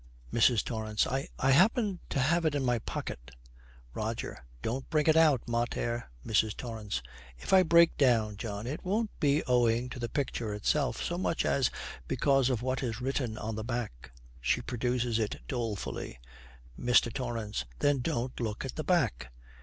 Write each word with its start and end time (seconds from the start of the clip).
MRS. 0.33 0.63
TORRANCE. 0.65 1.05
'I 1.05 1.51
happen 1.51 1.99
to 2.09 2.19
have 2.19 2.43
it 2.43 2.55
in 2.55 2.65
my 2.65 2.79
pocket' 2.79 3.29
ROGER. 3.93 4.43
'Don't 4.63 4.89
bring 4.89 5.05
it 5.05 5.15
out, 5.15 5.47
mater.' 5.47 6.09
MRS. 6.25 6.57
TORRANCE. 6.57 7.03
'If 7.37 7.53
I 7.53 7.61
break 7.61 7.95
down, 7.97 8.35
John, 8.35 8.65
it 8.65 8.83
won't 8.83 9.11
be 9.19 9.43
owing 9.45 9.89
to 9.89 9.99
the 9.99 10.09
picture 10.09 10.55
itself 10.55 11.03
so 11.03 11.19
much 11.19 11.45
as 11.45 11.69
because 12.07 12.49
of 12.49 12.63
what 12.63 12.81
is 12.81 12.99
written 12.99 13.37
on 13.37 13.53
the 13.53 13.63
back.' 13.63 14.11
She 14.39 14.59
produces 14.63 15.19
it 15.19 15.41
dolefully. 15.47 16.17
MR. 16.79 17.13
TORRANCE. 17.13 17.65
'Then 17.77 17.99
don't 17.99 18.39
look 18.39 18.65
at 18.65 18.77
the 18.77 18.83
back.' 18.83 19.29